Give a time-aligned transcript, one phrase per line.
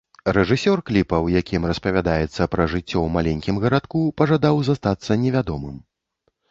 [0.35, 5.83] Рэжысёр кліпа, у якім распавядаецца пра жыццё ў маленькім гарадку, пажадаў застацца невядомым.